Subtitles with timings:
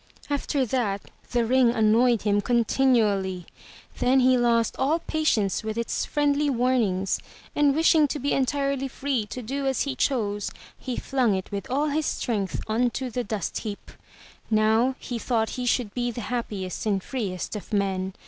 [0.31, 3.45] After that, the ring annoyed him continually.
[3.99, 7.19] Then he lost all patience with its friendly warnings,
[7.55, 11.69] and wishing to be entirely free to do as he chose, he flung it with
[11.69, 13.91] all his strength onto the dust heap.
[14.49, 18.15] Now he thought he should be the happiest and freest of men.